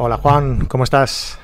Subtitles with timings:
[0.00, 1.40] Hola Juan, ¿cómo estás?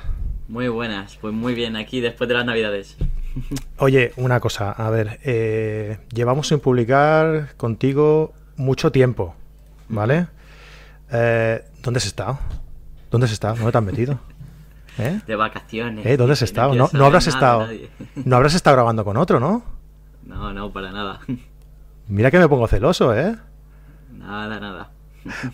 [0.47, 2.95] Muy buenas, pues muy bien, aquí después de las navidades.
[3.79, 9.35] Oye, una cosa, a ver, eh, llevamos sin publicar contigo mucho tiempo,
[9.89, 10.27] ¿vale?
[11.11, 12.39] Eh, ¿Dónde has estado?
[13.11, 13.55] ¿Dónde has estado?
[13.55, 14.19] ¿Dónde te has metido?
[14.99, 15.19] ¿Eh?
[15.27, 16.05] De vacaciones.
[16.05, 16.15] ¿Eh?
[16.15, 16.75] ¿Dónde has estado?
[16.75, 17.67] No, no, habrás estado.
[18.23, 19.65] No habrás estado grabando con otro, ¿no?
[20.23, 21.19] No, no, para nada.
[22.07, 23.35] Mira que me pongo celoso, ¿eh?
[24.13, 24.91] Nada, nada.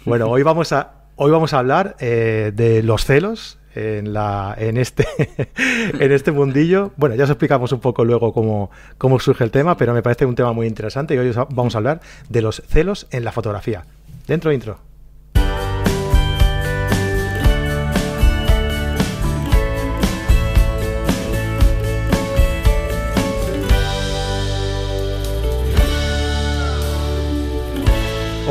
[0.05, 4.77] Bueno, hoy vamos a, hoy vamos a hablar eh, de los celos en, la, en,
[4.77, 5.05] este,
[5.99, 6.93] en este mundillo.
[6.97, 10.25] Bueno, ya os explicamos un poco luego cómo, cómo surge el tema, pero me parece
[10.25, 13.83] un tema muy interesante y hoy vamos a hablar de los celos en la fotografía.
[14.25, 14.90] Dentro intro.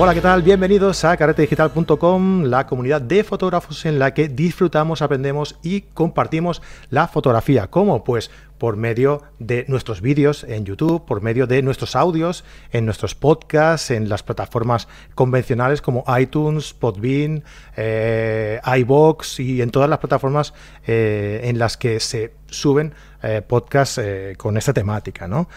[0.02, 0.40] Hola, ¿qué tal?
[0.40, 7.06] Bienvenidos a carretedigital.com, la comunidad de fotógrafos en la que disfrutamos, aprendemos y compartimos la
[7.06, 7.66] fotografía.
[7.66, 8.02] ¿Cómo?
[8.02, 13.14] Pues por medio de nuestros vídeos en YouTube, por medio de nuestros audios, en nuestros
[13.14, 17.42] podcasts, en las plataformas convencionales como iTunes, Podbean,
[17.74, 20.52] eh, iBox y en todas las plataformas
[20.86, 25.26] eh, en las que se suben eh, podcasts eh, con esta temática.
[25.26, 25.48] ¿no?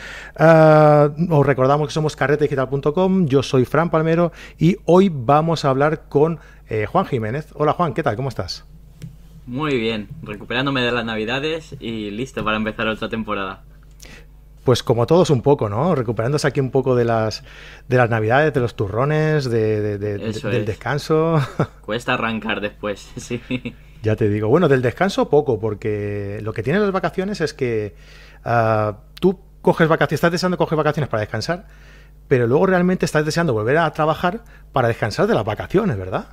[1.30, 6.40] os recordamos que somos carretedigital.com, yo soy Fran Palmero y hoy vamos a hablar con
[6.90, 7.50] Juan Jiménez.
[7.56, 8.16] Hola Juan, ¿qué tal?
[8.16, 8.73] ¿Cómo estás?
[9.46, 13.64] Muy bien, recuperándome de las navidades y listo para empezar otra temporada.
[14.64, 15.94] Pues como todos un poco, ¿no?
[15.94, 17.44] Recuperándose aquí un poco de las,
[17.90, 21.38] de las navidades, de los turrones, de, del descanso.
[21.82, 23.42] Cuesta arrancar después, sí.
[24.02, 24.48] Ya te digo.
[24.48, 27.96] Bueno, del descanso poco, porque lo que tienen las vacaciones es que
[28.46, 31.68] uh, tú coges vacaciones, estás deseando coger vacaciones para descansar,
[32.30, 36.28] pero luego realmente estás deseando volver a trabajar para descansar de las vacaciones, ¿verdad?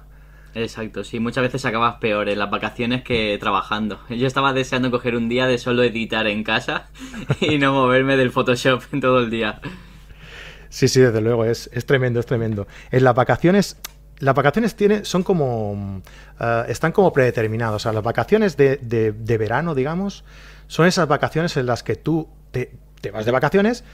[0.54, 4.00] Exacto, sí, muchas veces acabas peor en las vacaciones que trabajando.
[4.08, 6.88] Yo estaba deseando coger un día de solo editar en casa
[7.40, 9.60] y no moverme del Photoshop en todo el día.
[10.68, 12.66] Sí, sí, desde luego, es, es tremendo, es tremendo.
[12.90, 13.77] En las vacaciones,
[14.18, 15.72] las vacaciones tiene, son como,
[16.40, 17.74] uh, están como predeterminadas.
[17.74, 20.24] O sea, las vacaciones de, de, de, verano, digamos,
[20.68, 23.84] son esas vacaciones en las que tú te, te vas de vacaciones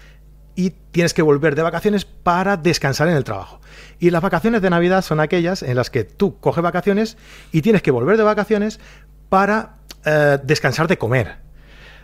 [0.56, 3.60] y tienes que volver de vacaciones para descansar en el trabajo.
[4.00, 7.18] Y las vacaciones de Navidad son aquellas en las que tú coges vacaciones
[7.52, 8.80] y tienes que volver de vacaciones
[9.28, 11.46] para uh, descansar de comer.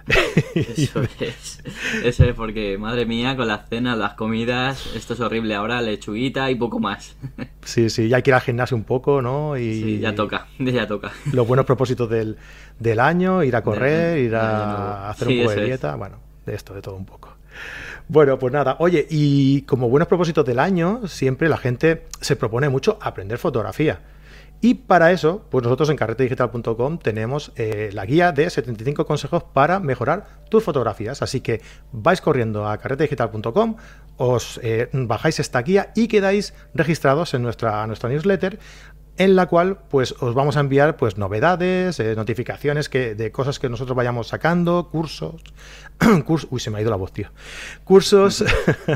[0.55, 1.63] Eso es.
[2.03, 5.55] Eso es porque, madre mía, con las cenas, las comidas, esto es horrible.
[5.55, 7.17] Ahora lechuguita y poco más.
[7.65, 9.57] Sí, sí, ya hay que ir al gimnasio un poco, ¿no?
[9.57, 11.13] Y sí, ya toca, ya toca.
[11.33, 12.37] Los buenos propósitos del,
[12.81, 16.75] del año, ir a correr, ir a hacer un poco de dieta, bueno, de esto,
[16.75, 17.37] de todo un poco.
[18.13, 22.69] Bueno, pues nada, oye, y como buenos propósitos del año, siempre la gente se propone
[22.69, 24.01] mucho aprender fotografía.
[24.61, 29.81] Y para eso, pues nosotros en carretedigital.com tenemos eh, la guía de 75 consejos para
[29.81, 31.23] mejorar tus fotografías.
[31.23, 33.77] Así que vais corriendo a carretedigital.com,
[34.19, 38.59] os eh, bajáis esta guía y quedáis registrados en nuestra, nuestra newsletter
[39.19, 43.59] en la cual pues os vamos a enviar pues novedades, eh, notificaciones que, de cosas
[43.59, 45.43] que nosotros vayamos sacando, cursos,
[46.25, 47.29] cursos, uy se me ha ido la voz tío,
[47.85, 48.45] cursos,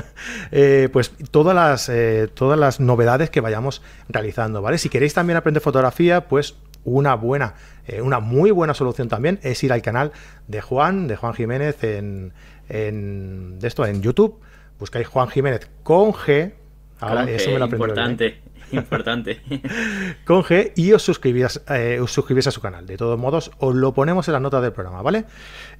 [0.53, 4.79] eh, pues todas las eh, todas las novedades que vayamos realizando, ¿vale?
[4.79, 6.57] Si queréis también aprender fotografía, pues
[6.87, 7.55] una buena,
[7.87, 10.13] eh, una muy buena solución también es ir al canal
[10.47, 12.33] de Juan, de Juan Jiménez en,
[12.69, 14.41] en de esto en YouTube,
[14.79, 16.53] buscáis Juan Jiménez con G,
[17.01, 17.85] ahora con eso G, me lo aprendí.
[17.85, 18.41] Importante.
[18.73, 19.41] Importante.
[20.25, 22.87] Con G y os suscribís, eh, os suscribís a su canal.
[22.87, 25.25] De todos modos, os lo ponemos en las notas del programa, ¿vale?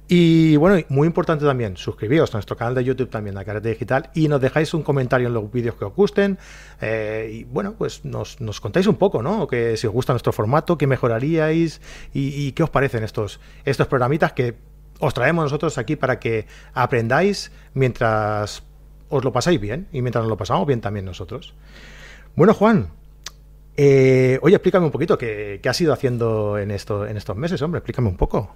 [0.07, 4.09] Y bueno, muy importante también, suscribíos a nuestro canal de YouTube también, la Carrete Digital,
[4.13, 6.37] y nos dejáis un comentario en los vídeos que os gusten.
[6.81, 9.47] Eh, y bueno, pues nos, nos, contáis un poco, ¿no?
[9.47, 11.81] Que si os gusta nuestro formato, qué mejoraríais
[12.13, 14.55] y, y qué os parecen estos, estos programitas que
[14.99, 18.63] os traemos nosotros aquí para que aprendáis mientras
[19.09, 21.53] os lo pasáis bien y mientras nos lo pasamos bien también nosotros.
[22.37, 22.89] Bueno, Juan,
[23.75, 26.75] eh, oye, explícame un poquito qué, has ido haciendo en, en
[27.17, 28.53] estos meses, hombre, explícame un poco.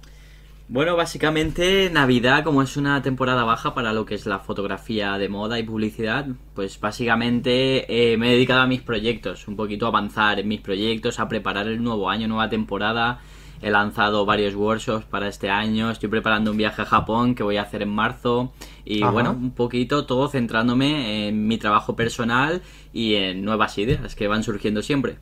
[0.68, 5.28] Bueno, básicamente Navidad, como es una temporada baja para lo que es la fotografía de
[5.28, 9.88] moda y publicidad, pues básicamente eh, me he dedicado a mis proyectos, un poquito a
[9.88, 13.20] avanzar en mis proyectos, a preparar el nuevo año, nueva temporada.
[13.62, 17.56] He lanzado varios workshops para este año, estoy preparando un viaje a Japón que voy
[17.58, 18.52] a hacer en marzo
[18.84, 19.12] y Ajá.
[19.12, 22.60] bueno, un poquito todo centrándome en mi trabajo personal
[22.92, 25.16] y en nuevas ideas que van surgiendo siempre.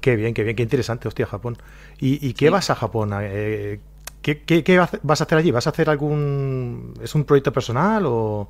[0.00, 1.58] Qué bien, qué bien, qué interesante, hostia, Japón.
[1.98, 2.52] ¿Y, y qué sí.
[2.52, 3.10] vas a Japón?
[3.20, 3.80] Eh,
[4.22, 5.50] ¿qué, qué, qué, vas a hacer allí?
[5.50, 6.94] ¿Vas a hacer algún...
[7.02, 8.48] ¿Es un proyecto personal o,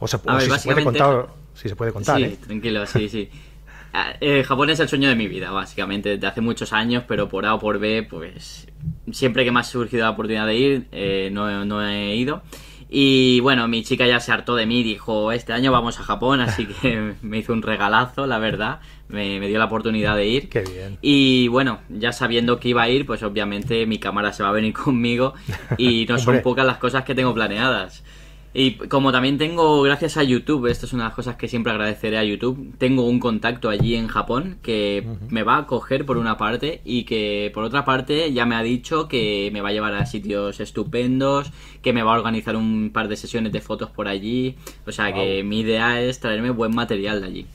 [0.00, 2.16] o, se, o ver, si, se puede contar, si se puede contar?
[2.16, 2.38] Sí, ¿eh?
[2.44, 3.30] tranquilo, sí, sí.
[4.20, 7.46] Eh, Japón es el sueño de mi vida, básicamente, desde hace muchos años, pero por
[7.46, 8.68] A o por B, pues
[9.12, 12.42] siempre que me ha surgido la oportunidad de ir, eh, no, no he ido.
[12.90, 16.40] Y bueno, mi chica ya se hartó de mí, dijo, este año vamos a Japón,
[16.40, 20.48] así que me hizo un regalazo, la verdad, me, dio la oportunidad de ir.
[20.48, 20.98] Qué bien.
[21.02, 24.52] Y bueno, ya sabiendo que iba a ir, pues obviamente mi cámara se va a
[24.52, 25.34] venir conmigo
[25.76, 28.04] y no son pocas las cosas que tengo planeadas.
[28.54, 31.70] Y como también tengo, gracias a YouTube, esto es una de las cosas que siempre
[31.70, 36.16] agradeceré a YouTube, tengo un contacto allí en Japón que me va a coger por
[36.16, 39.72] una parte y que por otra parte ya me ha dicho que me va a
[39.72, 41.52] llevar a sitios estupendos,
[41.82, 44.56] que me va a organizar un par de sesiones de fotos por allí.
[44.86, 47.46] O sea que mi idea es traerme buen material de allí.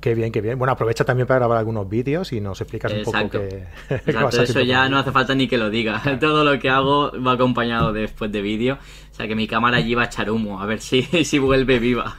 [0.00, 0.58] Qué bien, qué bien.
[0.58, 4.60] Bueno, aprovecha también para grabar algunos vídeos y nos explicas un poco qué, Exacto, eso
[4.62, 6.02] ya no hace falta ni que lo diga.
[6.20, 8.78] Todo lo que hago va acompañado después de vídeo.
[9.10, 11.78] O sea que mi cámara allí va a echar humo, a ver si, si vuelve
[11.78, 12.16] viva.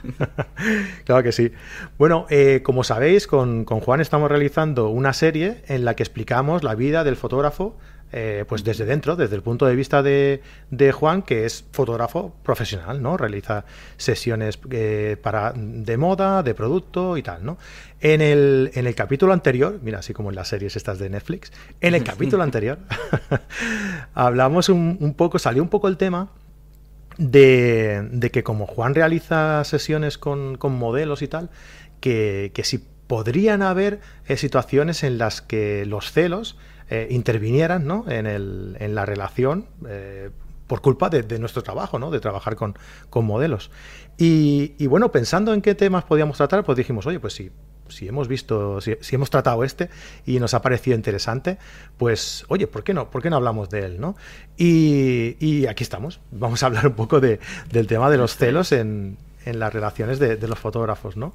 [1.04, 1.50] claro que sí.
[1.98, 6.62] Bueno, eh, como sabéis, con, con Juan estamos realizando una serie en la que explicamos
[6.62, 7.78] la vida del fotógrafo
[8.14, 10.42] eh, pues desde dentro, desde el punto de vista de,
[10.92, 13.16] Juan, que es fotógrafo profesional, ¿no?
[13.16, 13.64] Realiza
[13.96, 17.56] sesiones eh, para, de moda, de producto y tal, ¿no?
[18.00, 21.52] En el, en el capítulo anterior, mira, así como en las series estas de Netflix,
[21.80, 22.78] en el capítulo anterior
[24.14, 26.28] hablamos un, poco, salió un poco el tema
[27.16, 31.48] de, que como Juan realiza sesiones con, modelos y tal,
[32.00, 36.58] que, que si podrían haber eh, situaciones en las que los celos
[36.94, 38.04] eh, intervinieran ¿no?
[38.06, 40.28] en, el, en, la relación eh,
[40.66, 42.10] por culpa de, nuestro trabajo, ¿no?
[42.10, 42.76] de trabajar con,
[43.08, 43.70] con modelos.
[44.18, 47.50] Y, bueno, pensando en qué temas podíamos tratar, pues dijimos, oye, pues sí,
[47.88, 49.88] si hemos visto, si, hemos tratado este
[50.26, 51.56] y nos ha parecido interesante,
[51.96, 53.10] pues oye, ¿por qué no?
[53.10, 53.98] ¿Por qué no hablamos de él?
[53.98, 54.14] ¿no?
[54.58, 56.20] Y, aquí estamos.
[56.30, 57.40] Vamos a hablar un poco de,
[57.70, 59.16] del tema de los celos en,
[59.46, 61.32] en las relaciones de, los fotógrafos, ¿no?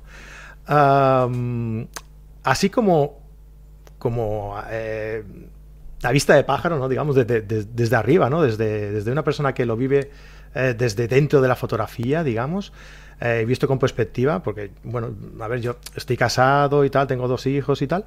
[2.43, 3.16] así como
[4.07, 5.21] como eh,
[6.01, 6.87] a vista de pájaro, ¿no?
[6.87, 8.41] digamos, desde arriba, ¿no?
[8.41, 10.11] desde, desde una persona que lo vive
[10.55, 12.71] eh, desde dentro de la fotografía, digamos,
[13.19, 17.47] eh, visto con perspectiva, porque, bueno, a ver, yo estoy casado y tal, tengo dos
[17.47, 18.05] hijos y tal,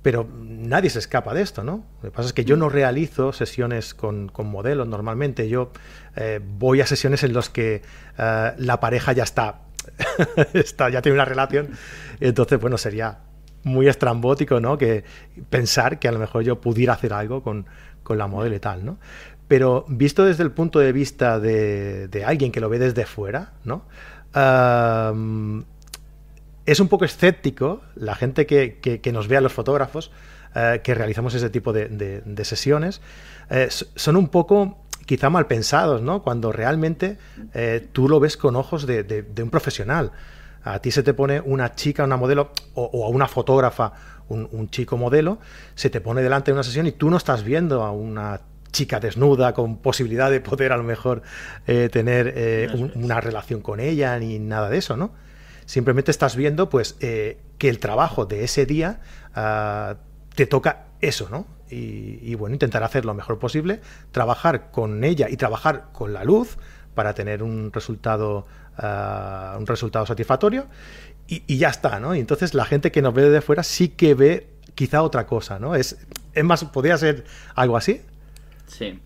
[0.00, 1.84] pero nadie se escapa de esto, ¿no?
[2.02, 5.72] Lo que pasa es que yo no realizo sesiones con, con modelos normalmente, yo
[6.16, 7.82] eh, voy a sesiones en las que
[8.16, 9.60] la pareja ya está,
[10.54, 11.68] está, ya tiene una relación,
[12.20, 13.18] entonces, bueno, sería
[13.64, 14.78] muy estrambótico, ¿no?
[14.78, 15.04] Que
[15.50, 17.66] pensar que a lo mejor yo pudiera hacer algo con,
[18.08, 18.98] la modelo y tal, ¿no?
[19.48, 23.84] Pero visto desde el punto de vista de, alguien que lo ve desde fuera, ¿no?
[26.66, 30.10] es un poco escéptico la gente que, nos ve a los fotógrafos
[30.54, 33.00] eh, que realizamos ese tipo de, sesiones.
[33.50, 36.22] Eh, son un poco quizá mal pensados, ¿no?
[36.22, 37.18] Cuando realmente
[37.52, 40.12] eh, tú lo ves con ojos de, un profesional
[40.64, 43.92] a ti se te pone una chica, una modelo, o, a una fotógrafa,
[44.28, 45.38] un, chico modelo,
[45.74, 48.40] se te pone delante de una sesión y tú no estás viendo a una
[48.72, 51.22] chica desnuda con posibilidad de poder a lo mejor
[51.66, 55.12] eh, tener eh, una relación con ella ni nada de eso, ¿no?
[55.66, 59.00] Simplemente estás viendo pues eh, que el trabajo de ese día
[59.34, 59.96] ah,
[60.34, 61.46] te toca eso, ¿no?
[61.70, 63.80] Y, y, bueno, intentar hacer lo mejor posible,
[64.12, 66.58] trabajar con ella y trabajar con la luz
[66.94, 68.46] para tener un resultado
[68.78, 70.66] uh, un resultado satisfactorio
[71.28, 72.14] y, y, ya está, ¿no?
[72.14, 75.58] Y entonces la gente que nos ve desde fuera sí que ve quizá otra cosa,
[75.58, 75.74] ¿no?
[75.74, 75.96] Es,
[76.34, 77.24] es más, ¿podría ser
[77.54, 78.00] algo así?
[78.66, 78.98] Sí,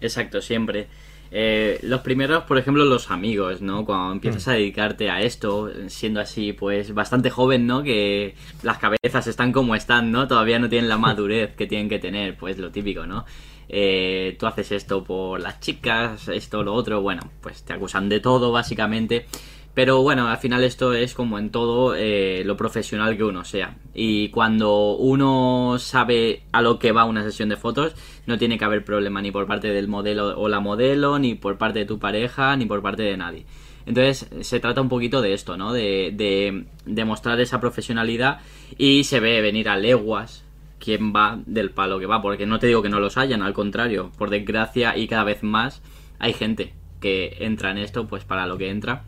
[0.00, 0.88] exacto, siempre.
[1.36, 3.84] Eh, los primeros, por ejemplo, los amigos, ¿no?
[3.84, 4.50] Cuando empiezas mm.
[4.50, 7.82] a dedicarte a esto, siendo así, pues bastante joven, ¿no?
[7.82, 10.28] Que las cabezas están como están, ¿no?
[10.28, 13.24] Todavía no tienen la madurez que tienen que tener, pues lo típico, ¿no?
[13.68, 18.20] Eh, tú haces esto por las chicas, esto, lo otro, bueno, pues te acusan de
[18.20, 19.26] todo básicamente.
[19.74, 23.76] Pero bueno, al final esto es como en todo eh, lo profesional que uno sea.
[23.92, 27.94] Y cuando uno sabe a lo que va una sesión de fotos,
[28.26, 31.58] no tiene que haber problema ni por parte del modelo o la modelo, ni por
[31.58, 33.46] parte de tu pareja, ni por parte de nadie.
[33.84, 35.72] Entonces se trata un poquito de esto, ¿no?
[35.72, 38.40] De, de, de esa profesionalidad
[38.78, 40.43] y se ve venir a leguas
[40.84, 43.54] quién va del palo que va, porque no te digo que no los hayan, al
[43.54, 45.80] contrario, por desgracia y cada vez más
[46.18, 49.04] hay gente que entra en esto pues para lo que entra.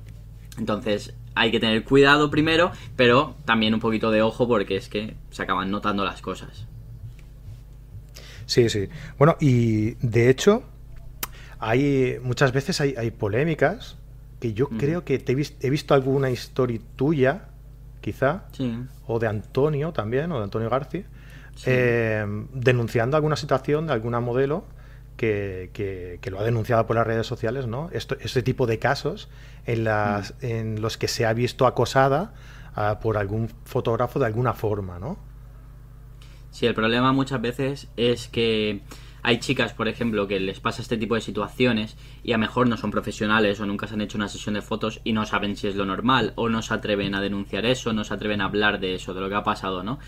[0.58, 5.14] Entonces hay que tener cuidado primero, pero también un poquito de ojo porque es que
[5.30, 6.66] se acaban notando las cosas.
[8.46, 8.88] Sí, sí.
[9.18, 10.62] Bueno, y de hecho,
[11.58, 13.96] hay muchas veces hay, polémicas
[14.40, 17.48] que yo creo que te he, visto alguna historia tuya,
[18.00, 18.44] quizá,
[19.06, 21.04] o de Antonio también, o de Antonio García,
[21.64, 24.64] eh, denunciando alguna situación de alguna modelo
[25.16, 27.88] que, que, lo ha denunciado por las redes sociales, ¿no?
[27.92, 29.28] este tipo de casos
[29.64, 30.46] en, las, mm.
[30.46, 32.34] en los que se ha visto acosada
[32.74, 35.18] ah, por algún fotógrafo de alguna forma, ¿no?
[36.50, 38.82] Sí, el problema muchas veces es que
[39.22, 42.68] hay chicas, por ejemplo, que les pasa este tipo de situaciones y a lo mejor
[42.68, 45.56] no son profesionales o nunca se han hecho una sesión de fotos y no saben
[45.56, 48.44] si es lo normal o no se atreven a denunciar eso, no se atreven a
[48.44, 49.98] hablar de eso, de lo que ha pasado, ¿no?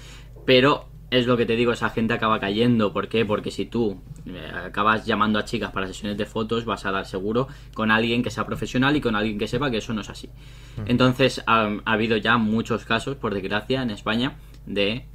[0.47, 2.93] Pero es lo que te digo, esa gente acaba cayendo.
[2.93, 3.25] ¿Por qué?
[3.25, 7.07] Porque si tú eh, acabas llamando a chicas para sesiones de fotos, vas a dar
[7.07, 10.11] seguro con alguien que sea profesional y con alguien que sepa que eso no es
[10.11, 10.29] así.
[10.77, 10.83] Mm.
[10.87, 14.37] Entonces, ha, habido ya muchos casos, por desgracia, en España,
[14.67, 15.07] de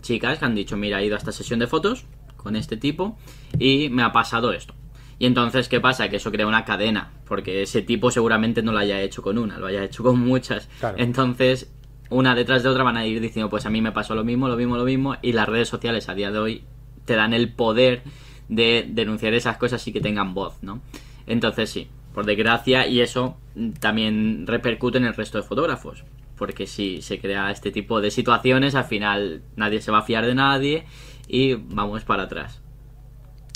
[0.00, 2.06] chicas que han dicho, mira, he ido a esta sesión de fotos
[2.36, 3.18] con este tipo
[3.58, 4.74] y me ha pasado esto.
[5.18, 6.08] Y entonces, ¿qué pasa?
[6.08, 9.58] Que eso crea una cadena, porque ese tipo seguramente no lo haya hecho con una,
[9.58, 10.68] lo haya hecho con muchas.
[10.96, 11.72] Entonces,
[12.10, 14.48] una detrás de otra van a ir diciendo, pues a mí me pasó lo mismo,
[14.48, 16.64] lo mismo, lo mismo, y las redes sociales a día de hoy
[17.04, 18.02] te dan el poder
[18.48, 20.80] de denunciar esas cosas y que tengan voz, ¿no?
[21.26, 23.36] Entonces sí, por desgracia, y eso
[23.80, 26.04] también repercute en el resto de fotógrafos,
[26.36, 30.26] porque si se crea este tipo de situaciones, al final nadie se va a fiar
[30.26, 30.84] de nadie
[31.28, 32.62] y vamos para atrás.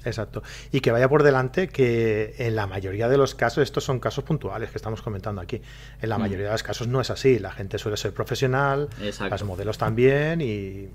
[0.04, 0.42] Exacto.
[0.72, 4.24] Y que vaya por delante que en la mayoría de los casos, estos son casos
[4.24, 5.60] puntuales que estamos comentando aquí,
[6.00, 6.20] en la mm.
[6.20, 7.38] mayoría de los casos no es así.
[7.38, 10.88] La gente suele ser profesional, las modelos también y,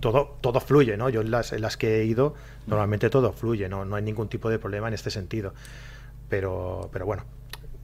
[0.00, 1.08] todo, todo fluye, ¿no?
[1.08, 2.34] Yo en las, en las que he ido,
[2.66, 3.84] normalmente todo fluye, ¿no?
[3.84, 5.54] No hay ningún tipo de problema en este sentido.
[6.28, 7.24] Pero, pero bueno,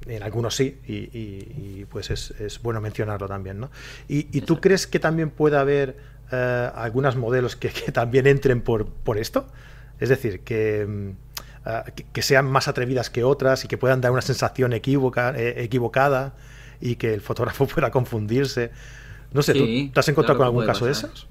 [0.07, 3.71] en algunos sí, y, pues es, bueno mencionarlo también, ¿no?
[4.09, 5.97] ¿Y, tú crees que también puede haber
[6.33, 9.47] eh, algunas modelos que, que, también entren por, por esto?
[10.03, 10.41] Es decir,
[10.89, 11.11] mm,
[11.65, 14.83] ah, que, que, sean más atrevidas que otras y que puedan dar una sensación eh,
[14.83, 16.35] equivocada
[16.81, 18.73] y que el fotógrafo pueda confundirse.
[19.33, 21.29] No sé, ¿tú te has encontrado con algún caso de esos?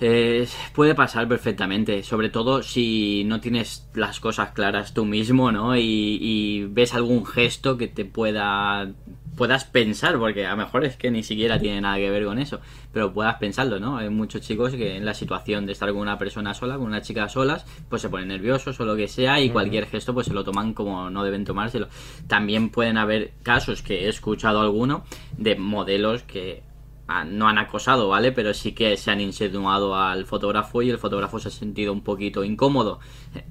[0.00, 5.76] Eh, puede pasar perfectamente, sobre todo si no tienes las cosas claras tú mismo, ¿no?
[5.76, 8.92] y, ves algún gesto que te pueda
[9.36, 12.38] puedas pensar, porque a lo mejor es que ni siquiera tiene nada que ver con
[12.38, 12.60] eso,
[12.92, 13.98] pero puedas pensarlo, ¿no?
[13.98, 17.02] Hay muchos chicos que en la situación de estar con una persona sola, con una
[17.02, 20.32] chica solas, pues se ponen nerviosos o lo que sea y cualquier gesto pues se
[20.32, 21.88] lo toman como no deben tomárselo.
[22.26, 25.04] También pueden haber casos que he escuchado alguno
[25.36, 26.62] de modelos que
[27.06, 28.32] ah, no han acosado, ¿vale?
[28.32, 32.02] Pero sí que se han insinuado al fotógrafo y el fotógrafo se ha sentido un
[32.02, 33.00] poquito incómodo.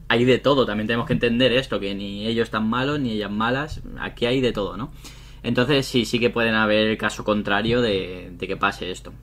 [0.07, 3.31] Hay de todo, también tenemos que entender esto, que ni ellos están malos ni ellas
[3.31, 4.91] malas, aquí hay de todo, ¿no?
[5.45, 9.13] Entonces sí, sí que pueden haber caso contrario de, que pase esto.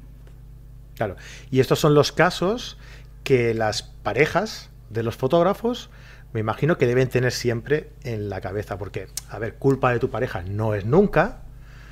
[0.94, 1.16] Claro.
[1.50, 2.78] Y estos son los casos
[3.24, 5.90] que las parejas de los fotógrafos
[6.32, 10.10] me imagino que deben tener siempre en la cabeza, porque, a ver, culpa de tu
[10.10, 11.42] pareja no es nunca.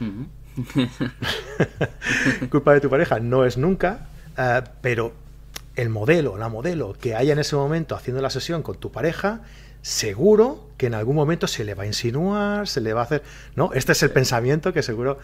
[2.51, 4.07] culpa de tu pareja no es nunca,
[4.39, 5.13] eh, pero
[5.77, 9.43] el modelo, la modelo que haya en ese momento haciendo la sesión con tu pareja
[9.83, 13.23] seguro que en algún momento se le va a insinuar, se le va a hacer...
[13.55, 13.75] ¿no?
[13.75, 15.19] Este es el pensamiento que seguro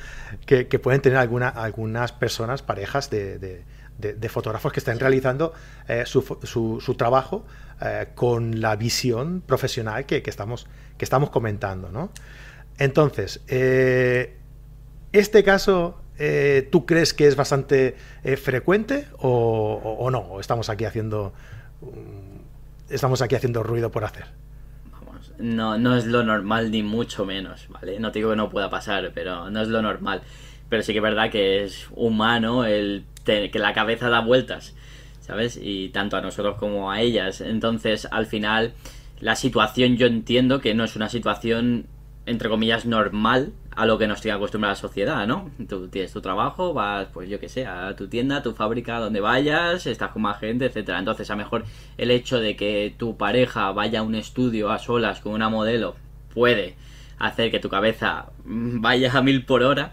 [0.45, 3.65] que, pueden tener alguna, algunas personas, parejas de,
[4.29, 5.55] fotógrafos que estén realizando
[5.89, 7.47] eh, su, trabajo
[7.81, 10.67] eh, con la visión profesional que, estamos,
[10.99, 11.91] que estamos comentando.
[11.91, 12.11] ¿no?
[12.77, 14.37] Entonces, eh,
[15.13, 16.03] ¿este caso
[16.71, 17.97] tú crees que es bastante
[18.43, 20.19] frecuente o, no?
[20.19, 21.33] ¿O estamos aquí haciendo...
[22.91, 24.46] Estamos aquí haciendo ruido por hacer
[25.39, 27.99] no, no es lo normal ni mucho menos, ¿vale?
[28.01, 30.23] No digo que no pueda pasar, pero no es lo normal.
[30.69, 34.75] Pero sí que es verdad que es humano el que la cabeza da vueltas,
[35.21, 35.59] ¿sabes?
[35.61, 37.41] Y tanto a nosotros como a ellas.
[37.41, 38.73] Entonces, al final,
[39.21, 41.87] la situación yo entiendo que no es una situación
[42.27, 45.51] entre comillas, normal a lo que nos tiene acostumbrada la sociedad, ¿no?
[45.69, 48.99] Tú tienes tu trabajo, vas, pues yo que sé, a tu tienda, a tu fábrica,
[48.99, 50.99] donde vayas, estás con más gente, etcétera.
[50.99, 51.65] Entonces, a lo mejor
[51.99, 55.95] el hecho de que tu pareja vaya a un estudio a solas con una modelo
[56.33, 56.75] puede
[57.19, 59.93] hacer que tu cabeza vaya a mil por hora,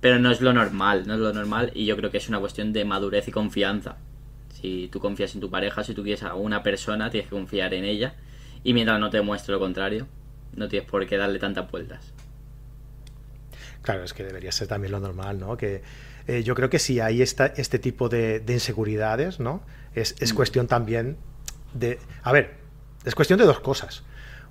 [0.00, 2.38] pero no es lo normal, no es lo normal y yo creo que es una
[2.38, 3.96] cuestión de madurez y confianza.
[4.52, 7.74] Si tú confías en tu pareja, si tú quieres a una persona, tienes que confiar
[7.74, 8.14] en ella
[8.62, 10.06] y mientras no te muestre lo contrario,
[10.54, 12.15] no tienes por qué darle tantas vueltas.
[13.86, 15.56] Claro, es que debería ser también lo normal, ¿no?
[15.56, 15.80] Que
[16.26, 19.62] eh, yo creo que si hay esta, este tipo de, inseguridades, ¿no?
[19.94, 20.36] Es, es mm.
[20.36, 21.16] cuestión también
[21.72, 22.00] de...
[22.24, 22.56] A ver,
[23.04, 24.02] es cuestión de dos cosas.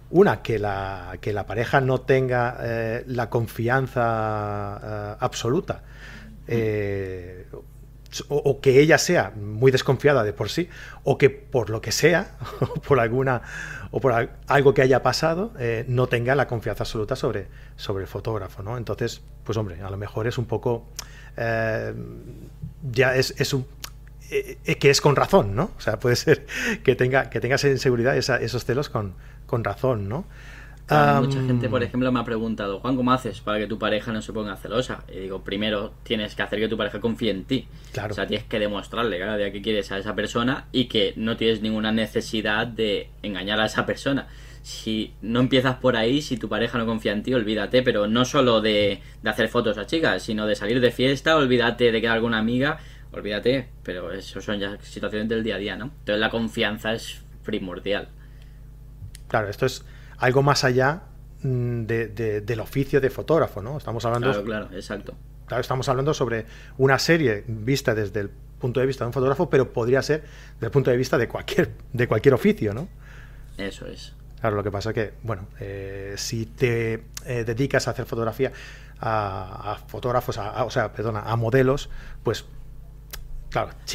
[0.09, 5.83] Una, que la, que la pareja no tenga eh, la confianza eh, absoluta.
[8.29, 10.69] O, que ella sea muy desconfiada de por sí,
[11.03, 13.41] o que por lo que sea, o por alguna
[13.91, 18.07] o por algo que haya pasado, eh, no tenga la confianza absoluta sobre, sobre el
[18.09, 18.77] fotógrafo, ¿no?
[18.77, 20.87] Entonces, pues hombre, a lo mejor es un poco
[21.37, 21.93] eh,
[22.91, 23.65] ya es, es un
[24.31, 25.71] eh, que es con razón, ¿no?
[25.77, 26.45] O sea, puede ser
[26.83, 29.13] que tenga, que tenga esa inseguridad, esos celos con,
[29.45, 30.25] con razón, ¿no?
[30.89, 34.21] Mucha gente, por ejemplo, me ha preguntado, Juan, ¿cómo haces para que tu pareja no
[34.21, 35.03] se ponga celosa?
[35.11, 37.67] Y digo, primero tienes que hacer que tu pareja confíe en ti.
[37.91, 38.11] Claro.
[38.11, 41.37] O sea, tienes que demostrarle cada día que quieres a esa persona y que no
[41.37, 44.27] tienes ninguna necesidad de engañar a esa persona.
[44.61, 48.25] Si no empiezas por ahí, si tu pareja no confía en ti, olvídate, pero no
[48.25, 52.07] solo de, de hacer fotos a chicas, sino de salir de fiesta, olvídate de que
[52.07, 52.79] alguna amiga,
[53.11, 55.85] olvídate, pero eso son ya situaciones del día a día, ¿no?
[55.85, 58.09] Entonces la confianza es primordial.
[59.27, 59.85] Claro, esto es
[60.25, 61.03] algo más allá
[61.43, 63.77] mm, del oficio de fotógrafo, ¿no?
[63.77, 64.29] Estamos hablando...
[64.31, 65.13] Claro, claro, exacto.
[65.45, 66.45] Claro, estamos hablando sobre
[66.79, 70.23] una serie vista desde el punto de vista de un fotógrafo, pero podría ser
[70.55, 72.87] desde el punto de vista de cualquier, de cualquier oficio, ¿no?
[73.57, 74.15] Eso es.
[74.39, 78.51] Claro, lo que pasa es que, bueno, eh, si te eh, dedicas a hacer fotografía
[78.99, 81.89] a, fotógrafos, o sea, perdona, a modelos,
[82.23, 82.45] pues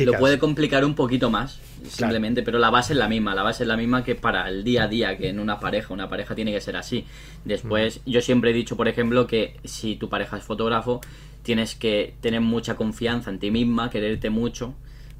[0.04, 3.34] lo puede complicar un poquito más, simplemente, pero la base es la misma.
[3.34, 5.92] La base es la misma que para el día a día, que en una pareja.
[5.92, 7.04] Una pareja tiene que ser así.
[7.44, 11.00] Después, yo siempre he dicho, por ejemplo, que si tu pareja es fotógrafo,
[11.42, 14.74] tienes que tener mucha confianza en ti misma, quererte mucho,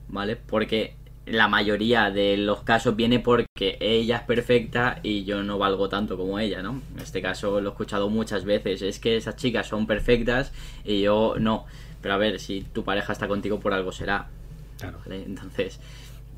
[0.08, 0.36] ¿vale?
[0.36, 0.94] Porque
[1.26, 6.16] la mayoría de los casos viene porque ella es perfecta y yo no valgo tanto
[6.16, 6.82] como ella, ¿no?
[6.94, 8.82] En este caso lo he escuchado muchas veces.
[8.82, 10.52] Es que esas chicas son perfectas
[10.84, 11.66] y yo no.
[12.00, 14.28] Pero a ver, si tu pareja está contigo por algo será.
[14.78, 14.98] Claro.
[15.10, 15.78] Entonces,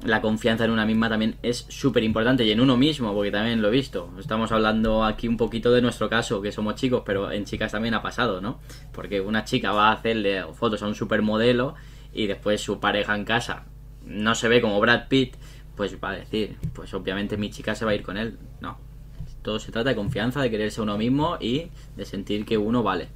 [0.04, 3.62] la confianza en una misma también es súper importante y en uno mismo, porque también
[3.62, 4.12] lo he visto.
[4.18, 7.94] Estamos hablando aquí un poquito de nuestro caso, que somos chicos, pero en chicas también
[7.94, 8.58] ha pasado, ¿no?
[8.92, 11.74] Porque una chica va a hacerle fotos a un supermodelo
[12.12, 13.64] y después su pareja en casa
[14.04, 15.36] no se ve como Brad Pitt,
[15.76, 18.38] pues va a decir, pues obviamente mi chica se va a ir con él.
[18.60, 18.78] No.
[19.42, 22.82] Todo se trata de confianza, de quererse a uno mismo y de sentir que uno
[22.82, 23.08] vale.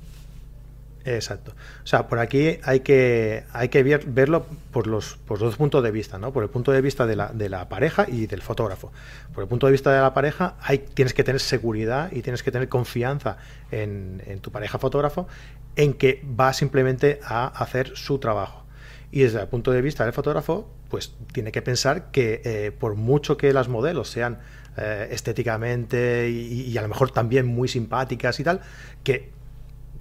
[1.06, 1.52] Exacto.
[1.84, 5.92] O sea, por aquí hay que, hay que verlo por los, por dos puntos de
[5.92, 6.32] vista, ¿no?
[6.32, 8.92] Por el punto de vista de la, de la pareja y del fotógrafo.
[9.32, 12.42] Por el punto de vista de la pareja, hay, tienes que tener seguridad y tienes
[12.42, 13.36] que tener confianza
[13.70, 15.28] en, tu pareja fotógrafo
[15.76, 18.64] en que va simplemente a hacer su trabajo.
[19.12, 22.96] Y desde el punto de vista del fotógrafo, pues tiene que pensar que eh, por
[22.96, 24.38] mucho que las modelos sean
[24.76, 28.60] eh, estéticamente y, a lo mejor también muy simpáticas y tal,
[29.04, 29.30] que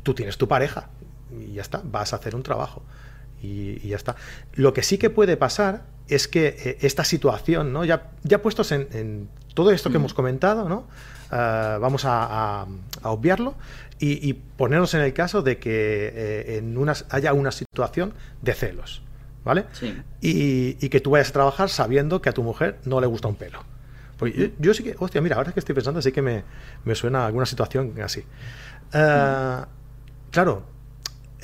[0.02, 0.90] tú tienes tu pareja
[1.32, 2.84] y ya está, vas a hacer un trabajo
[3.42, 4.16] y, ya está.
[4.54, 7.86] Lo que sí que puede pasar es que eh, esta situación, ¿no?
[7.86, 10.02] ya, ya puestos en, todo esto que mm.
[10.02, 10.86] hemos comentado, ¿no?
[11.32, 12.66] Ah, vamos a,
[13.04, 13.56] obviarlo
[14.00, 19.02] y, ponernos en el caso de que eh, en unas, haya una situación de celos.
[19.44, 19.66] ¿Vale?
[20.22, 23.36] Y, que tú vayas a trabajar sabiendo que a tu mujer no le gusta un
[23.36, 23.64] pelo.
[24.18, 26.44] Pues yo, sí que, hostia, mira, ahora que estoy pensando, sí que me,
[26.84, 28.22] me suena alguna situación así.
[28.94, 29.66] Uh,
[30.32, 30.64] claro,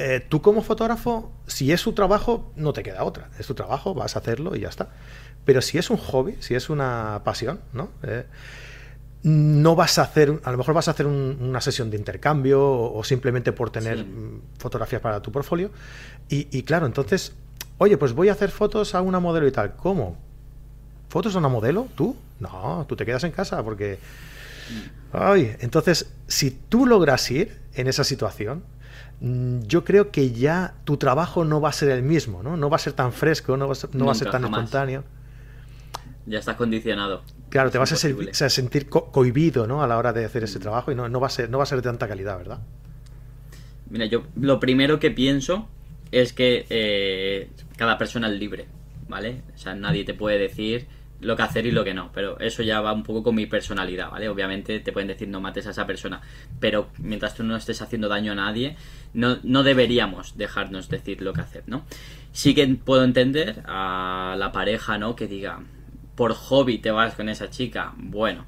[0.03, 3.29] eh, tú como fotógrafo, si es su trabajo, no te queda otra.
[3.37, 4.89] Es tu trabajo, vas a hacerlo y ya está.
[5.45, 7.89] Pero si es un hobby, si es una pasión, ¿no?
[8.01, 8.25] Eh,
[9.21, 13.03] no vas a hacer, a lo mejor vas a hacer una sesión de intercambio o,
[13.03, 14.03] simplemente por tener
[14.57, 15.69] fotografías para tu portfolio.
[16.29, 17.33] Y, claro, entonces,
[17.77, 19.75] oye, pues voy a hacer fotos a una modelo y tal.
[19.75, 20.17] ¿Cómo?
[21.09, 21.87] ¿Fotos a una modelo?
[21.93, 22.15] ¿Tú?
[22.39, 23.99] No, tú te quedas en casa porque...
[24.71, 25.15] Mm.
[25.15, 28.63] Ay, entonces, si tú logras ir en esa situación,
[29.21, 32.57] yo creo que ya tu trabajo no va a ser el mismo, ¿no?
[32.57, 34.43] No va a ser tan fresco, no va a ser, no va a ser tan
[34.43, 35.03] espontáneo.
[36.25, 37.21] Ya estás condicionado.
[37.49, 39.83] Claro, te vas a, sentir cohibido, ¿no?
[39.83, 41.65] A la hora de hacer ese trabajo y no, no, va a ser, no va
[41.65, 42.59] a ser de tanta calidad, ¿verdad?
[43.89, 45.67] Mira, yo lo primero que pienso
[46.11, 48.65] es que eh, cada persona es libre,
[49.07, 49.43] ¿vale?
[49.53, 50.87] O sea, nadie te puede decir
[51.21, 53.45] lo que hacer y lo que no, pero eso ya va un poco con mi
[53.45, 54.27] personalidad, ¿vale?
[54.27, 56.21] Obviamente te pueden decir no mates a esa persona,
[56.59, 58.75] pero mientras tú no estés haciendo daño a nadie,
[59.13, 61.85] no, no deberíamos dejarnos decir lo que hacer, ¿no?
[62.31, 65.15] Sí que puedo entender a la pareja, ¿no?
[65.15, 65.61] Que diga,
[66.15, 68.45] por hobby te vas con esa chica, bueno,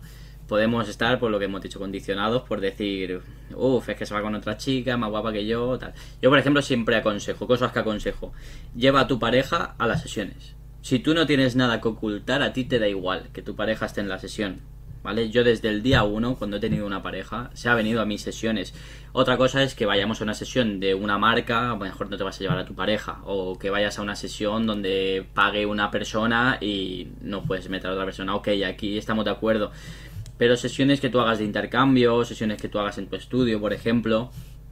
[0.47, 3.21] podemos estar, por lo que hemos dicho, condicionados por decir,
[3.55, 5.93] uff, es que se va con otra chica, más guapa que yo, tal.
[6.21, 8.33] Yo, por ejemplo, siempre aconsejo, cosas que aconsejo,
[8.75, 12.51] lleva a tu pareja a las sesiones si tú no tienes nada que ocultar, a
[12.51, 14.59] ti te da igual que tu pareja esté en la sesión.
[15.01, 15.29] ¿Vale?
[15.29, 18.21] Yo desde el día uno, cuando he tenido una pareja, se ha venido a mis
[18.21, 18.73] sesiones.
[19.13, 22.37] Otra cosa es que vayamos a una sesión de una marca, mejor no te vas
[22.37, 26.57] a llevar a tu pareja, o que vayas a una sesión donde pague una persona
[26.59, 28.35] y no puedes meter a otra persona.
[28.35, 29.71] Ok, aquí estamos de acuerdo.
[30.37, 33.71] Pero sesiones que tú hagas de intercambio, sesiones que tú hagas en tu estudio, por
[33.71, 34.31] ejemplo,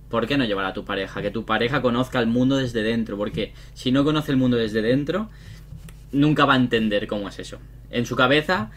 [0.10, 1.22] ¿por qué no llevar a tu pareja?
[1.22, 4.82] Que tu pareja conozca el mundo desde dentro, porque si no conoce el mundo desde
[4.82, 5.30] dentro,
[6.12, 7.60] nunca va a entender cómo es eso.
[7.90, 8.72] En su cabeza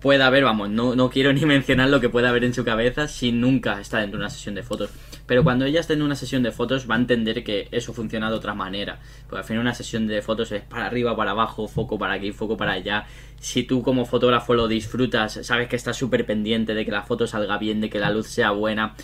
[0.00, 3.08] puede haber, vamos, no, no quiero ni mencionar lo que puede haber en su cabeza
[3.08, 4.90] si nunca está dentro de una sesión de fotos.
[5.26, 8.28] Pero cuando ella esté en una sesión de fotos va a entender que eso funciona
[8.28, 8.98] de otra manera.
[9.28, 12.32] Porque al final una sesión de fotos es para arriba, para abajo, foco para aquí,
[12.32, 13.06] foco para allá.
[13.38, 17.28] Si tú como fotógrafo lo disfrutas, sabes que estás súper pendiente de que la foto
[17.28, 18.96] salga bien, de que la luz sea buena.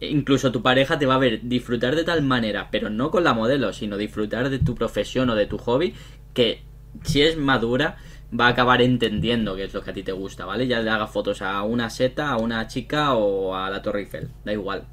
[0.00, 3.34] Incluso tu pareja te va a ver disfrutar de tal manera, pero no con la
[3.34, 5.94] modelo, sino disfrutar de tu profesión o de tu hobby,
[6.32, 6.62] que
[7.02, 7.96] si es madura,
[8.38, 10.66] va a acabar entendiendo qué es lo que a ti te gusta, ¿vale?
[10.66, 14.28] Ya le haga fotos a una seta, a una chica o a la Torre Eiffel,
[14.44, 14.84] da igual.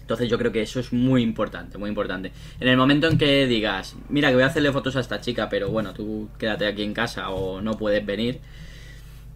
[0.00, 2.32] Entonces yo creo que eso es muy importante, muy importante.
[2.58, 5.50] En el momento en que digas, mira que voy a hacerle fotos a esta chica,
[5.50, 8.40] pero bueno, tú quédate aquí en casa o no puedes venir,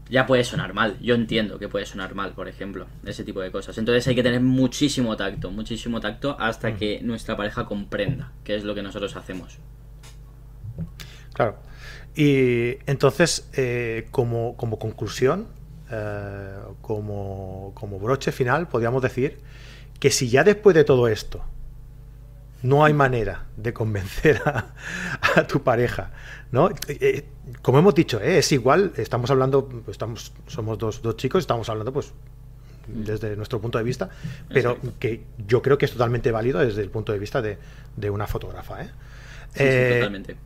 [0.08, 0.96] ya puede sonar mal.
[1.02, 3.76] Yo entiendo que puede sonar mal, por ejemplo, ese tipo de cosas.
[3.76, 6.76] Entonces hay que tener muchísimo tacto, muchísimo tacto hasta mm.
[6.78, 9.58] que nuestra pareja comprenda qué es lo que nosotros hacemos.
[11.34, 11.58] Claro.
[12.14, 15.46] Y entonces, eh, como, conclusión,
[15.90, 19.38] eh, como, broche final, podríamos decir
[19.98, 21.42] que si ya después de todo esto
[22.62, 26.12] no hay manera de convencer a, tu pareja,
[26.52, 26.70] ¿no?
[26.88, 27.24] Eh,
[27.60, 32.12] como hemos dicho, es igual, estamos hablando, estamos, somos dos, dos chicos, estamos hablando pues
[32.86, 34.10] desde nuestro punto de vista,
[34.48, 38.26] pero que yo creo que es totalmente válido desde el punto de vista de, una
[38.26, 38.84] fotógrafa.
[39.54, 40.36] Sí, totalmente.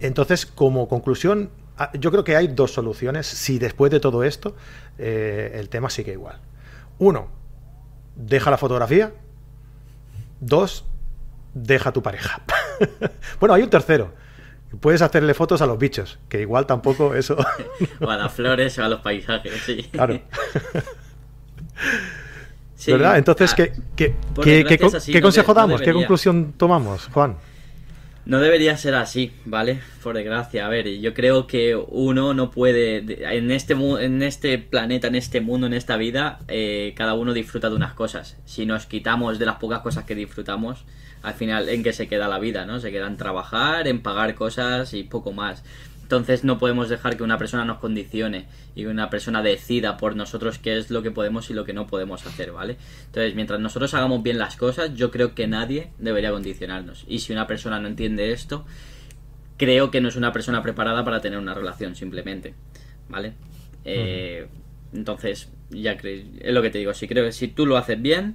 [0.00, 4.56] Entonces, como conclusión, ah, yo creo que hay dos soluciones si después de todo esto
[4.98, 6.38] eh, el tema sigue igual.
[6.98, 7.28] Uno,
[8.16, 9.12] deja la fotografía.
[10.40, 10.84] Dos,
[11.54, 12.42] deja tu pareja.
[13.40, 14.12] bueno, hay un tercero.
[14.80, 17.36] Puedes hacerle fotos a los bichos, que igual tampoco eso.
[18.00, 19.82] o a las flores o a los paisajes, sí.
[19.90, 20.20] Claro.
[22.86, 23.18] ¿Verdad?
[23.18, 25.82] Entonces, ah, ¿qué, qué, consejo damos?
[25.82, 27.36] ¿Qué conclusión tomamos, Juan?
[28.26, 29.80] No debería ser así, ¿vale?
[30.02, 30.66] Por desgracia.
[30.66, 32.98] A ver, yo creo que uno no puede.
[33.34, 37.70] En este, en este planeta, en este mundo, en esta vida, eh, cada uno disfruta
[37.70, 38.36] de unas cosas.
[38.44, 40.84] Si nos quitamos de las pocas cosas que disfrutamos,
[41.22, 42.78] al final, ¿en qué se queda la vida, no?
[42.80, 45.64] Se queda en trabajar, en pagar cosas y poco más.
[46.10, 50.16] Entonces no podemos dejar que una persona nos condicione y que una persona decida por
[50.16, 52.78] nosotros qué es lo que podemos y lo que no podemos hacer, ¿vale?
[53.06, 57.04] Entonces, mientras nosotros hagamos bien las cosas, yo creo que nadie debería condicionarnos.
[57.06, 58.66] Y si una persona no entiende esto,
[59.56, 62.54] creo que no es una persona preparada para tener una relación, simplemente,
[63.08, 63.34] ¿vale?
[63.84, 64.48] Eh,
[64.92, 68.34] entonces, ya es lo que te digo, si creo que si tú lo haces bien,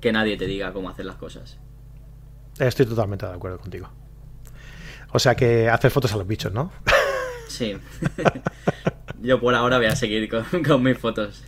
[0.00, 1.58] que nadie te diga cómo hacer las cosas.
[2.58, 3.90] Estoy totalmente de acuerdo contigo.
[5.12, 6.72] O sea que hacer fotos a los bichos, ¿no?
[7.50, 7.76] Sí.
[9.22, 11.44] Yo por ahora voy a seguir con, mis fotos.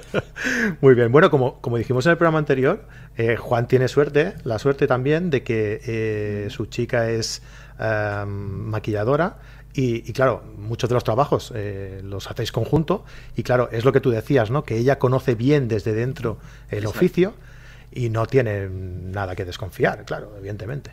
[0.82, 1.10] Muy bien.
[1.10, 5.30] Bueno, como, como dijimos en el programa anterior, eh, Juan tiene suerte, la suerte también
[5.30, 7.42] de que eh, su chica es
[7.78, 9.38] em, maquilladora.
[9.78, 13.04] Y, claro, muchos de los trabajos eh, los hacéis conjunto.
[13.36, 14.64] Y claro, es lo que tú decías, ¿no?
[14.64, 16.38] Que ella conoce bien desde dentro
[16.70, 17.34] el oficio
[17.92, 20.92] y no tiene nada que desconfiar, claro, evidentemente.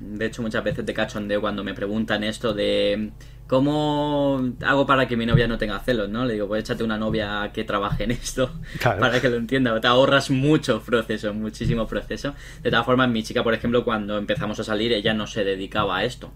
[0.00, 3.12] De hecho, muchas veces te cachondeo cuando me preguntan esto de
[3.46, 6.24] cómo hago para que mi novia no tenga celos, ¿no?
[6.24, 8.50] Le digo, pues échate una novia que trabaje en esto
[8.82, 9.78] para que lo entienda.
[9.80, 12.34] Te ahorras mucho proceso, muchísimo proceso.
[12.62, 15.98] De todas formas, mi chica, por ejemplo, cuando empezamos a salir, ella no se dedicaba
[15.98, 16.32] a esto.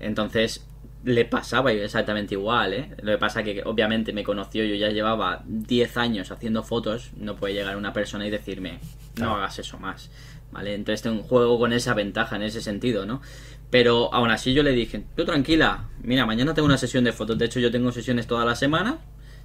[0.00, 0.66] Entonces,
[1.04, 2.90] le pasaba exactamente igual, ¿eh?
[3.02, 7.36] Lo que pasa que obviamente me conoció, yo ya llevaba 10 años haciendo fotos, no
[7.36, 8.80] puede llegar una persona y decirme,
[9.20, 10.10] no hagas eso más.
[10.56, 10.74] ¿Vale?
[10.74, 13.20] Entonces tengo un juego con esa ventaja en ese sentido, ¿no?
[13.68, 17.36] Pero aún así yo le dije, tú tranquila, mira, mañana tengo una sesión de fotos,
[17.36, 18.98] de hecho yo tengo sesiones toda la semana,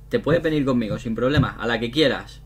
[0.08, 2.42] te puedes venir conmigo sin problema, a la que quieras.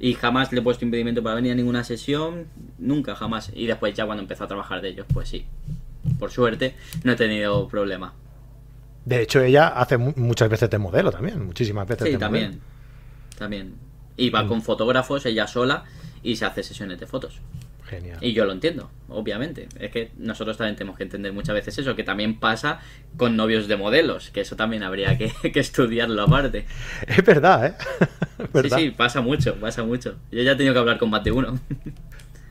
[0.00, 2.46] Y jamás le he puesto impedimento para venir a ninguna sesión,
[2.78, 3.50] nunca, jamás.
[3.54, 5.44] Y después ya cuando empezó a trabajar de ellos, pues sí.
[6.18, 8.14] Por suerte, no he tenido problema.
[9.04, 12.60] De hecho, ella hace muchas veces de modelo también, muchísimas veces sí, también,
[13.36, 13.74] También.
[14.16, 14.48] Y va mm.
[14.48, 15.84] con fotógrafos, ella sola,
[16.22, 17.40] y se hace sesiones de fotos.
[18.20, 19.68] Y yo lo entiendo, obviamente.
[19.78, 22.80] Es que nosotros también tenemos que entender muchas veces eso, que también pasa
[23.16, 26.66] con novios de modelos, que eso también habría que, estudiarlo aparte.
[27.06, 27.74] Es verdad, ¿eh?
[28.62, 30.16] Sí, sí, pasa mucho, pasa mucho.
[30.30, 31.58] Yo ya he tenido que hablar con más de uno.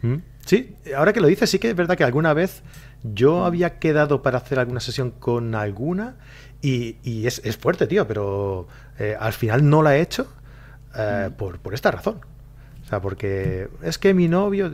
[0.03, 0.17] Mm.
[0.45, 2.61] Sí, ahora que lo dices, sí que es verdad que alguna vez
[3.01, 6.17] yo había quedado para hacer alguna sesión con alguna
[6.61, 8.67] y, es, fuerte, tío, pero
[8.99, 10.31] eh, al final no la he hecho
[10.95, 11.33] eh, mm.
[11.33, 12.19] por, por esta razón.
[12.87, 14.71] O sea, porque es que mi novio,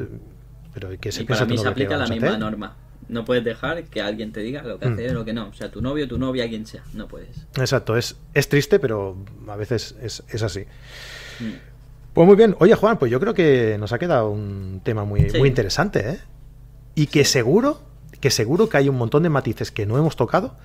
[0.74, 2.76] pero ¿qué se y para mí se aplica la misma norma.
[3.10, 4.94] No puedes dejar que alguien te diga lo que mm.
[4.94, 5.50] hacer o lo que no.
[5.50, 6.84] O sea, tu novio, tu novia, quien sea.
[6.94, 7.46] No puedes.
[7.56, 7.98] Exacto.
[7.98, 10.62] Es, es triste, pero a veces es, así.
[11.40, 11.54] Mm.
[12.14, 12.56] Pues muy bien.
[12.60, 16.20] Oye, Juan, pues yo creo que nos ha quedado un tema muy, muy interesante, ¿eh?
[16.96, 17.82] Y que seguro,
[18.22, 20.56] que seguro que hay un montón de matices que no hemos tocado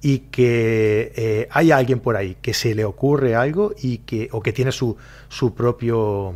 [0.00, 4.42] y que eh, hay alguien por ahí que se le ocurre algo y que, o
[4.42, 4.96] que tiene su,
[5.28, 6.34] su propio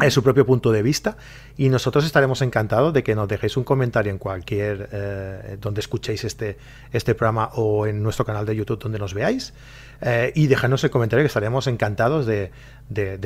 [0.00, 1.16] es su propio punto de vista
[1.56, 6.24] y nosotros estaremos encantados de que nos dejéis un comentario en cualquier eh, donde escuchéis
[6.24, 6.58] este,
[6.92, 9.54] este programa o en nuestro canal de YouTube donde nos veáis
[10.00, 12.50] eh, y dejadnos el comentario que estaremos encantados de,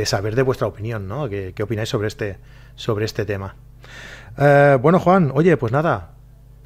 [0.05, 1.29] saber de vuestra opinión, ¿no?
[1.29, 2.39] ¿Qué, opináis sobre este,
[2.77, 3.57] sobre este tema?
[4.39, 6.13] Eh, bueno, Juan, oye, pues nada,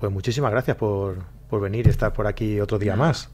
[0.01, 3.31] pues muchísimas gracias por, por venir y estar por aquí otro día más.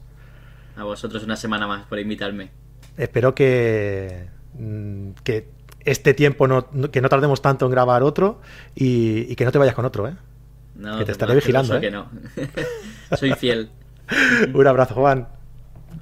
[0.77, 2.51] A vosotros una semana más por invitarme.
[2.97, 5.49] Espero que, mm, que
[5.85, 8.39] este tiempo no, que no tardemos tanto en grabar otro
[8.75, 10.15] y, que no te vayas con otro, ¿eh?
[10.97, 11.75] que te estaré vigilando.
[11.77, 11.81] ¿eh?
[11.81, 12.09] Que no.
[13.17, 13.69] Soy fiel.
[14.53, 15.27] Un abrazo, Juan.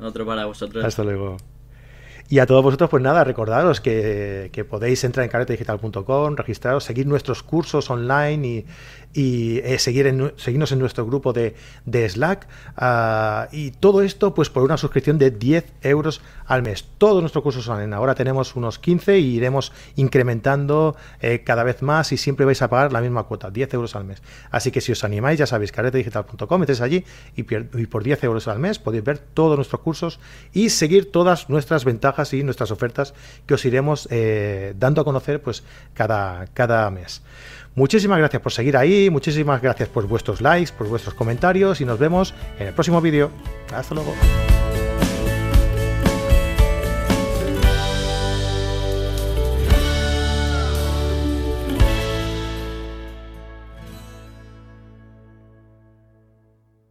[0.02, 0.84] Otro para vosotros.
[0.84, 1.38] Hasta luego.
[2.32, 7.42] Y a todos vosotros, pues nada, recordaros que, podéis entrar en caretedigital.com, registraros, seguir nuestros
[7.42, 8.66] cursos online y,
[9.14, 11.56] y eh, seguir en, seguirnos en nuestro grupo de,
[12.10, 12.48] Slack.
[12.78, 16.86] Ah, y todo esto, pues por una suscripción de 10 euros al mes.
[16.98, 22.12] Todos nuestros cursos son ahora tenemos unos 15 y iremos incrementando eh, cada vez más
[22.12, 24.22] y siempre vais a pagar la misma cuota, 10 euros al mes.
[24.52, 28.48] Así que si os animáis, ya sabéis, caretedigital.com, metéis allí y, y por 10 euros
[28.48, 30.20] al mes podéis ver todos nuestros cursos
[30.54, 33.14] y seguir todas nuestras ventajas y nuestras ofertas
[33.46, 37.22] que os iremos eh, dando a conocer pues cada, cada mes.
[37.80, 41.98] Muchísimas gracias por seguir ahí, muchísimas gracias por vuestros likes, por vuestros comentarios y nos
[41.98, 43.32] vemos en el próximo vídeo.
[43.74, 44.14] Hasta luego.